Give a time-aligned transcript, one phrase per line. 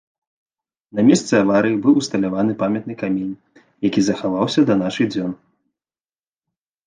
[0.99, 3.35] На месцы аварыі быў усталяваны памятны камень,
[3.87, 5.31] які захаваўся да нашых дзён.